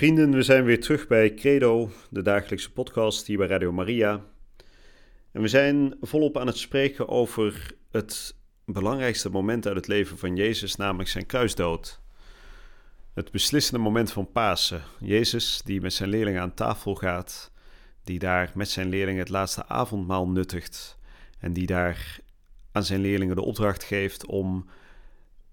[0.00, 4.24] Vrienden, we zijn weer terug bij Credo, de dagelijkse podcast hier bij Radio Maria.
[5.32, 10.36] En we zijn volop aan het spreken over het belangrijkste moment uit het leven van
[10.36, 12.00] Jezus, namelijk zijn kruisdood.
[13.14, 14.82] Het beslissende moment van Pasen.
[15.00, 17.52] Jezus die met zijn leerlingen aan tafel gaat,
[18.04, 20.98] die daar met zijn leerlingen het laatste avondmaal nuttigt
[21.38, 22.18] en die daar
[22.72, 24.66] aan zijn leerlingen de opdracht geeft om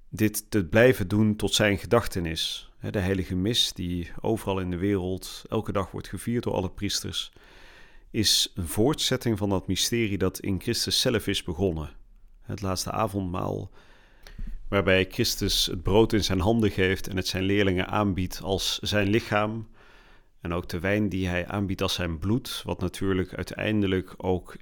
[0.09, 2.66] dit te blijven doen tot zijn gedachtenis.
[2.79, 7.31] De heilige mis, die overal in de wereld elke dag wordt gevierd door alle priesters,
[8.11, 11.89] is een voortzetting van dat mysterie dat in Christus zelf is begonnen.
[12.41, 13.71] Het laatste avondmaal,
[14.69, 19.07] waarbij Christus het brood in zijn handen geeft en het zijn leerlingen aanbiedt als zijn
[19.07, 19.67] lichaam.
[20.41, 24.55] En ook de wijn die hij aanbiedt als zijn bloed, wat natuurlijk uiteindelijk ook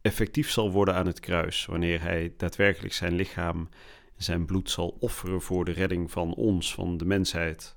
[0.00, 3.68] effectief zal worden aan het kruis, wanneer hij daadwerkelijk zijn lichaam
[4.18, 7.76] zijn bloed zal offeren voor de redding van ons, van de mensheid.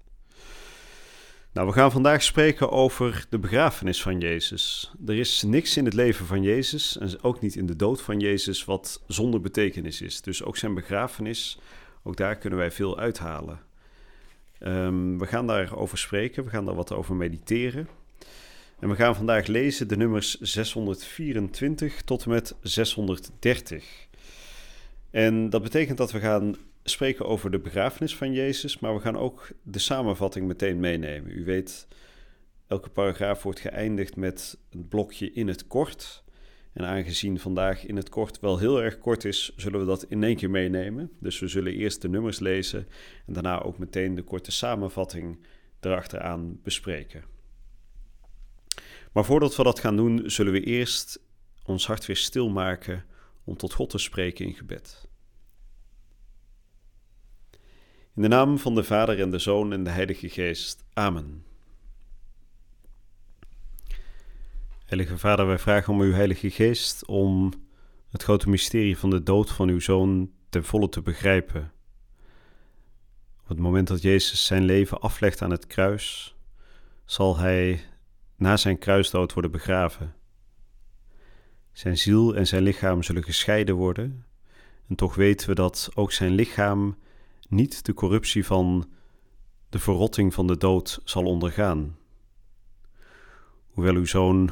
[1.53, 4.91] Nou, we gaan vandaag spreken over de begrafenis van Jezus.
[5.05, 8.19] Er is niks in het leven van Jezus en ook niet in de dood van
[8.19, 10.21] Jezus wat zonder betekenis is.
[10.21, 11.59] Dus ook zijn begrafenis,
[12.03, 13.59] ook daar kunnen wij veel uithalen.
[14.59, 17.87] Um, we gaan daarover spreken, we gaan daar wat over mediteren.
[18.79, 24.07] En we gaan vandaag lezen de nummers 624 tot en met 630.
[25.11, 29.17] En dat betekent dat we gaan spreken over de begrafenis van Jezus, maar we gaan
[29.17, 31.37] ook de samenvatting meteen meenemen.
[31.37, 31.87] U weet,
[32.67, 36.23] elke paragraaf wordt geëindigd met een blokje in het kort.
[36.73, 40.23] En aangezien vandaag in het kort wel heel erg kort is, zullen we dat in
[40.23, 41.11] één keer meenemen.
[41.19, 42.87] Dus we zullen eerst de nummers lezen
[43.25, 45.45] en daarna ook meteen de korte samenvatting
[45.79, 47.23] erachteraan bespreken.
[49.11, 51.19] Maar voordat we dat gaan doen, zullen we eerst
[51.63, 53.05] ons hart weer stilmaken
[53.43, 55.09] om tot God te spreken in gebed.
[58.15, 60.83] In de naam van de Vader en de Zoon en de Heilige Geest.
[60.93, 61.45] Amen.
[64.85, 67.51] Heilige Vader, wij vragen om uw Heilige Geest om
[68.09, 71.71] het grote mysterie van de dood van uw Zoon ten volle te begrijpen.
[73.41, 76.35] Op het moment dat Jezus zijn leven aflegt aan het kruis,
[77.05, 77.83] zal hij
[78.35, 80.15] na zijn kruisdood worden begraven.
[81.81, 84.25] Zijn ziel en zijn lichaam zullen gescheiden worden,
[84.87, 86.97] en toch weten we dat ook zijn lichaam
[87.49, 88.89] niet de corruptie van
[89.69, 91.97] de verrotting van de dood zal ondergaan.
[93.67, 94.49] Hoewel uw zoon,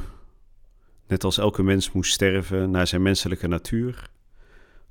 [1.06, 4.10] net als elke mens, moest sterven naar zijn menselijke natuur,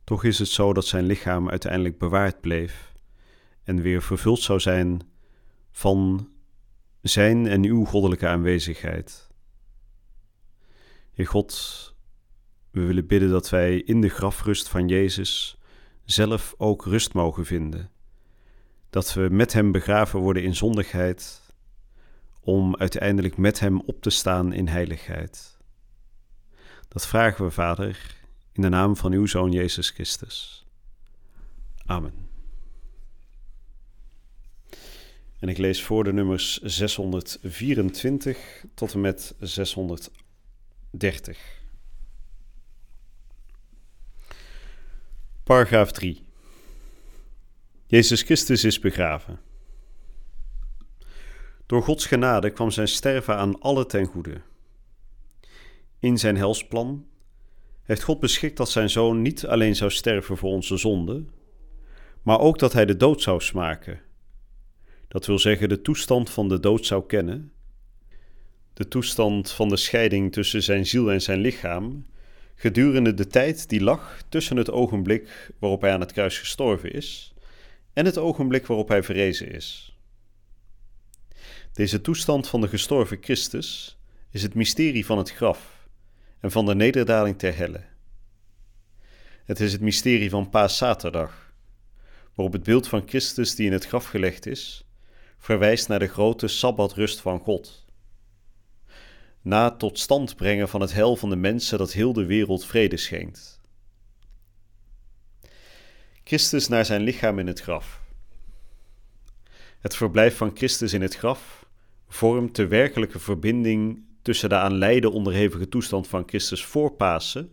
[0.04, 2.94] toch is het zo dat zijn lichaam uiteindelijk bewaard bleef
[3.64, 5.02] en weer vervuld zou zijn
[5.72, 6.30] van
[7.02, 9.30] zijn en uw goddelijke aanwezigheid.
[11.14, 11.98] Heer God,
[12.72, 15.58] we willen bidden dat wij in de grafrust van Jezus
[16.06, 17.90] zelf ook rust mogen vinden.
[18.90, 21.42] Dat we met Hem begraven worden in zondigheid,
[22.42, 25.58] om uiteindelijk met Hem op te staan in heiligheid.
[26.88, 28.16] Dat vragen we, Vader,
[28.52, 30.66] in de naam van uw Zoon Jezus Christus.
[31.86, 32.28] Amen.
[35.40, 41.59] En ik lees voor de nummers 624 tot en met 630.
[45.50, 46.22] Paragraaf 3.
[47.86, 49.40] Jezus Christus is begraven.
[51.66, 54.42] Door Gods genade kwam zijn sterven aan alle ten goede.
[56.00, 57.06] In zijn helsplan
[57.84, 61.26] heeft God beschikt dat zijn zoon niet alleen zou sterven voor onze zonde,
[62.22, 64.02] maar ook dat hij de dood zou smaken.
[65.08, 67.52] Dat wil zeggen de toestand van de dood zou kennen,
[68.74, 72.06] de toestand van de scheiding tussen zijn ziel en zijn lichaam,
[72.60, 77.34] gedurende de tijd die lag tussen het ogenblik waarop hij aan het kruis gestorven is
[77.94, 79.98] en het ogenblik waarop hij verrezen is.
[81.74, 83.98] Deze toestand van de gestorven Christus
[84.32, 85.88] is het mysterie van het graf
[86.40, 87.82] en van de nederdaling ter helle.
[89.46, 91.54] Het is het mysterie van Paaszaterdag,
[92.34, 94.86] waarop het beeld van Christus die in het graf gelegd is,
[95.38, 97.88] verwijst naar de grote sabbatrust van God
[99.42, 102.66] na het tot stand brengen van het hel van de mensen dat heel de wereld
[102.66, 103.60] vrede schenkt.
[106.24, 108.02] Christus naar zijn lichaam in het graf.
[109.80, 111.66] Het verblijf van Christus in het graf
[112.08, 117.52] vormt de werkelijke verbinding tussen de aan lijden onderhevige toestand van Christus voor Pasen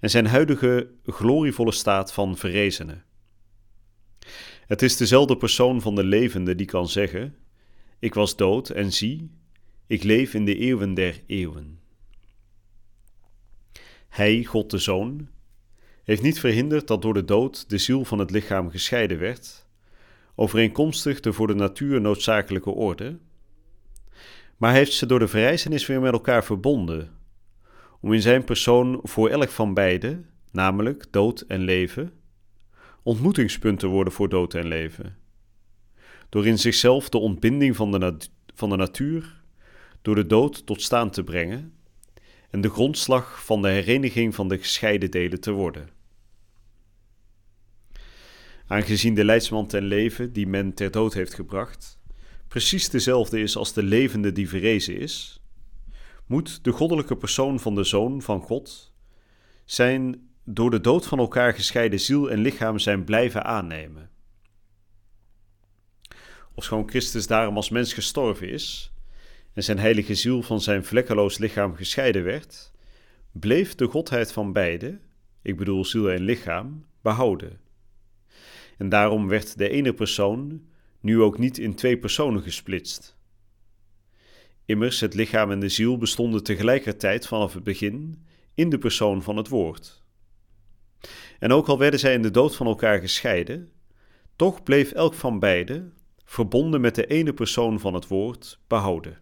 [0.00, 3.04] en zijn huidige glorievolle staat van verrezenen.
[4.66, 7.36] Het is dezelfde persoon van de levende die kan zeggen:
[7.98, 9.30] Ik was dood en zie,
[9.90, 11.80] ik leef in de eeuwen der eeuwen.
[14.08, 15.28] Hij, God de Zoon,
[16.04, 19.66] heeft niet verhinderd dat door de dood de ziel van het lichaam gescheiden werd,
[20.34, 23.18] overeenkomstig de voor de natuur noodzakelijke orde,
[24.56, 27.10] maar heeft ze door de verrijzenis weer met elkaar verbonden,
[28.00, 30.20] om in zijn persoon voor elk van beide,
[30.50, 32.12] namelijk dood en leven,
[33.02, 35.16] ontmoetingspunt te worden voor dood en leven.
[36.28, 38.16] Door in zichzelf de ontbinding van de,
[38.54, 39.39] van de natuur,
[40.02, 41.74] door de dood tot staan te brengen
[42.50, 45.88] en de grondslag van de hereniging van de gescheiden delen te worden.
[48.66, 51.98] Aangezien de leidsman ten leven die men ter dood heeft gebracht,
[52.48, 55.42] precies dezelfde is als de levende die verrezen is,
[56.26, 58.94] moet de goddelijke persoon van de Zoon van God
[59.64, 64.10] zijn door de dood van elkaar gescheiden ziel en lichaam zijn blijven aannemen.
[66.54, 68.92] Ofschoon Christus daarom als mens gestorven is
[69.52, 72.72] en zijn heilige ziel van zijn vlekkeloos lichaam gescheiden werd,
[73.32, 74.98] bleef de godheid van beide,
[75.42, 77.60] ik bedoel ziel en lichaam, behouden.
[78.78, 80.62] En daarom werd de ene persoon
[81.00, 83.18] nu ook niet in twee personen gesplitst.
[84.64, 89.36] Immers, het lichaam en de ziel bestonden tegelijkertijd vanaf het begin in de persoon van
[89.36, 90.02] het woord.
[91.38, 93.70] En ook al werden zij in de dood van elkaar gescheiden,
[94.36, 95.94] toch bleef elk van beiden,
[96.24, 99.18] verbonden met de ene persoon van het woord, behouden.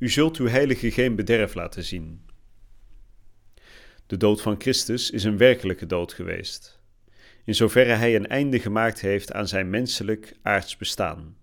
[0.00, 2.24] U zult uw heilige geen bederf laten zien.
[4.06, 6.80] De dood van Christus is een werkelijke dood geweest,
[7.44, 11.36] in zoverre hij een einde gemaakt heeft aan zijn menselijk aards bestaan.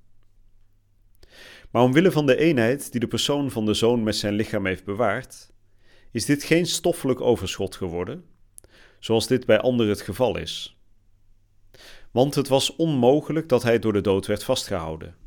[1.72, 4.86] Maar omwille van de eenheid die de persoon van de zoon met zijn lichaam heeft
[4.86, 5.52] bewaard,
[6.12, 8.26] is dit geen stoffelijk overschot geworden,
[9.00, 10.78] zoals dit bij anderen het geval is.
[12.12, 15.27] Want het was onmogelijk dat hij door de dood werd vastgehouden.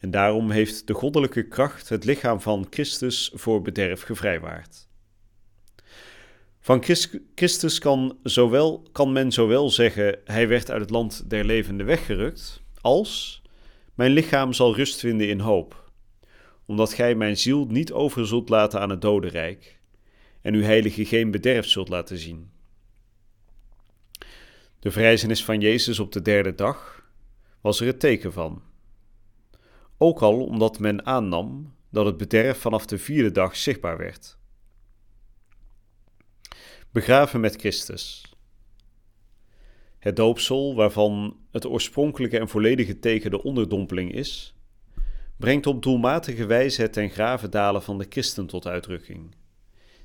[0.00, 4.88] En daarom heeft de goddelijke kracht het lichaam van Christus voor bederf gevrijwaard.
[6.60, 6.84] Van
[7.34, 12.62] Christus kan, zowel, kan men zowel zeggen: Hij werd uit het land der levenden weggerukt,
[12.80, 13.42] als
[13.94, 15.90] Mijn lichaam zal rust vinden in hoop,
[16.66, 19.80] omdat gij mijn ziel niet over zult laten aan het dodenrijk,
[20.42, 22.50] en uw heilige geen bederf zult laten zien.
[24.78, 27.08] De vrijzenis van Jezus op de derde dag
[27.60, 28.62] was er het teken van.
[30.02, 34.38] Ook al omdat men aannam dat het bederf vanaf de vierde dag zichtbaar werd
[36.92, 38.24] begraven met Christus.
[39.98, 44.54] Het doopsel, waarvan het oorspronkelijke en volledige teken de onderdompeling is,
[45.36, 49.34] brengt op doelmatige wijze het ten grave dalen van de christen tot uitdrukking,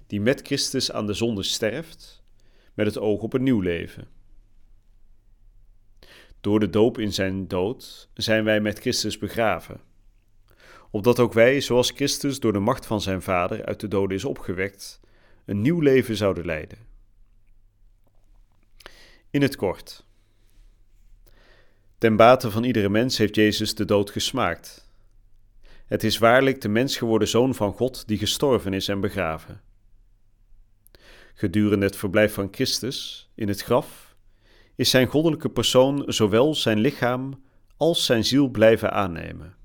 [0.08, 2.24] die met Christus aan de zonde sterft,
[2.74, 4.08] met het oog op een nieuw leven.
[6.46, 9.82] Door de doop in zijn dood zijn wij met Christus begraven,
[10.92, 14.26] opdat ook wij, zoals Christus door de macht van zijn Vader uit de doden is
[14.26, 15.00] opgewekt,
[15.46, 16.78] een nieuw leven zouden leiden.
[19.30, 20.06] In het kort.
[21.98, 24.90] Ten bate van iedere mens heeft Jezus de dood gesmaakt.
[25.86, 29.62] Het is waarlijk de mens geworden zoon van God die gestorven is en begraven.
[31.34, 34.05] Gedurende het verblijf van Christus in het graf
[34.76, 37.44] is zijn goddelijke persoon zowel zijn lichaam
[37.78, 39.56] als zijn ziel blijven aannemen.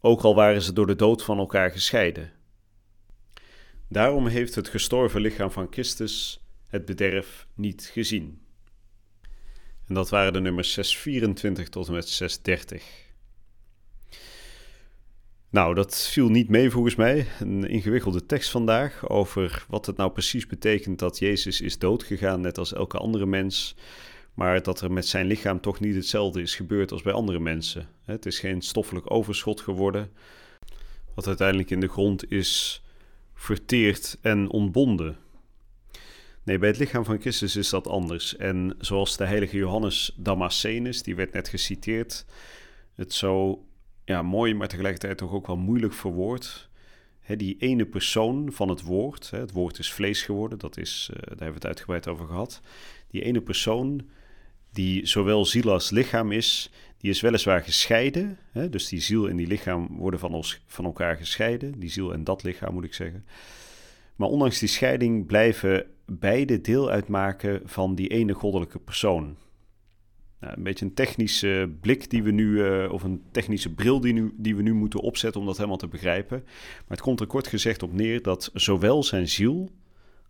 [0.00, 2.32] Ook al waren ze door de dood van elkaar gescheiden.
[3.88, 8.42] Daarom heeft het gestorven lichaam van Christus het bederf niet gezien.
[9.86, 13.03] En dat waren de nummers 624 tot en met 630.
[15.54, 17.26] Nou, dat viel niet mee volgens mij.
[17.40, 22.58] Een ingewikkelde tekst vandaag over wat het nou precies betekent dat Jezus is doodgegaan, net
[22.58, 23.76] als elke andere mens.
[24.34, 27.88] Maar dat er met zijn lichaam toch niet hetzelfde is gebeurd als bij andere mensen.
[28.04, 30.10] Het is geen stoffelijk overschot geworden,
[31.14, 32.82] wat uiteindelijk in de grond is
[33.34, 35.16] verteerd en ontbonden.
[36.42, 38.36] Nee, bij het lichaam van Christus is dat anders.
[38.36, 42.24] En zoals de heilige Johannes Damascenus, die werd net geciteerd,
[42.94, 43.64] het zo
[44.04, 46.68] ja, mooi, maar tegelijkertijd toch ook wel moeilijk verwoord.
[47.20, 51.16] He, die ene persoon van het woord, het woord is vlees geworden, dat is, uh,
[51.16, 52.60] daar hebben we het uitgebreid over gehad.
[53.10, 54.08] Die ene persoon
[54.74, 58.38] die zowel ziel als lichaam is, die is weliswaar gescheiden.
[58.70, 61.78] Dus die ziel en die lichaam worden van, ons, van elkaar gescheiden.
[61.78, 63.26] Die ziel en dat lichaam moet ik zeggen.
[64.16, 69.36] Maar ondanks die scheiding blijven beide deel uitmaken van die ene goddelijke persoon.
[70.46, 74.34] Een beetje een technische blik die we nu, uh, of een technische bril die, nu,
[74.36, 76.42] die we nu moeten opzetten om dat helemaal te begrijpen.
[76.44, 79.70] Maar het komt er kort gezegd op neer dat zowel zijn ziel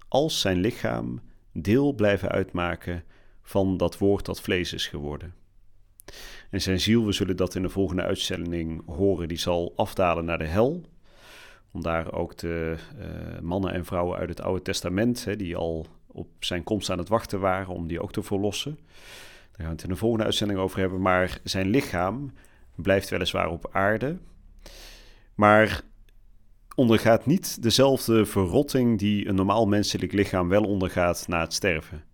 [0.09, 1.21] als zijn lichaam
[1.52, 3.04] deel blijven uitmaken
[3.42, 5.35] van dat woord dat vlees is geworden.
[6.50, 10.38] En zijn ziel, we zullen dat in de volgende uitzending horen, die zal afdalen naar
[10.38, 10.85] de hel.
[11.73, 15.87] Om daar ook de uh, mannen en vrouwen uit het Oude Testament, hè, die al
[16.06, 18.78] op zijn komst aan het wachten waren, om die ook te verlossen.
[19.57, 21.01] Daar gaan we het in de volgende uitzending over hebben.
[21.01, 22.33] Maar zijn lichaam
[22.75, 24.19] blijft weliswaar op aarde,
[25.35, 25.83] maar
[26.75, 32.05] ondergaat niet dezelfde verrotting die een normaal menselijk lichaam wel ondergaat na het sterven.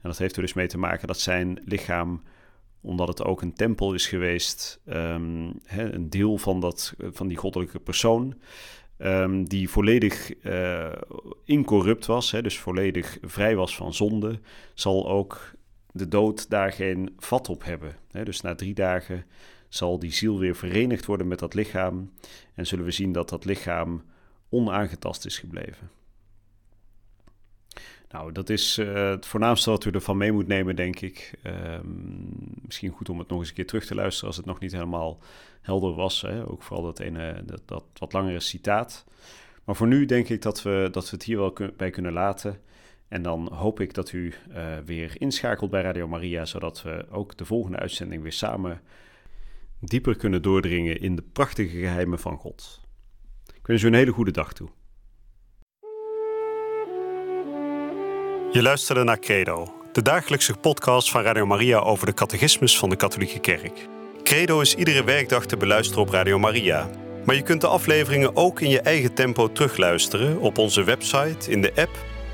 [0.00, 2.22] En dat heeft er dus mee te maken dat zijn lichaam,
[2.80, 7.78] omdat het ook een tempel is geweest, um, een deel van, dat, van die goddelijke
[7.78, 8.34] persoon,
[8.98, 10.92] um, die volledig uh,
[11.44, 14.40] incorrupt was, dus volledig vrij was van zonde,
[14.74, 15.56] zal ook
[15.98, 17.96] de dood daar geen vat op hebben.
[18.10, 19.24] Dus na drie dagen
[19.68, 22.12] zal die ziel weer verenigd worden met dat lichaam
[22.54, 24.02] en zullen we zien dat dat lichaam
[24.48, 25.90] onaangetast is gebleven.
[28.10, 31.34] Nou, dat is uh, het voornaamste wat u ervan mee moet nemen, denk ik.
[31.42, 31.78] Uh,
[32.62, 34.72] misschien goed om het nog eens een keer terug te luisteren als het nog niet
[34.72, 35.18] helemaal
[35.60, 36.26] helder was.
[36.26, 39.04] Ook vooral dat, ene, dat, dat wat langere citaat.
[39.64, 42.60] Maar voor nu denk ik dat we, dat we het hier wel bij kunnen laten.
[43.08, 47.36] En dan hoop ik dat u uh, weer inschakelt bij Radio Maria, zodat we ook
[47.36, 48.80] de volgende uitzending weer samen
[49.80, 52.80] dieper kunnen doordringen in de prachtige geheimen van God.
[53.54, 54.68] Ik wens u een hele goede dag toe.
[58.52, 62.96] Je luisterde naar Credo, de dagelijkse podcast van Radio Maria over de catechismus van de
[62.96, 63.88] Katholieke Kerk.
[64.22, 66.90] Credo is iedere werkdag te beluisteren op Radio Maria.
[67.24, 71.62] Maar je kunt de afleveringen ook in je eigen tempo terugluisteren op onze website, in
[71.62, 72.17] de app